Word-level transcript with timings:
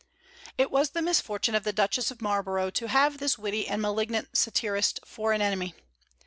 It 0.57 0.71
was 0.71 0.89
the 0.89 1.01
misfortune 1.03 1.53
of 1.53 1.63
the 1.63 1.71
Duchess 1.71 2.09
of 2.09 2.23
Marlborough 2.23 2.71
to 2.71 2.87
have 2.87 3.19
this 3.19 3.37
witty 3.37 3.67
and 3.67 3.79
malignant 3.83 4.35
satirist 4.35 4.99
for 5.05 5.31
an 5.31 5.43
enemy. 5.43 5.75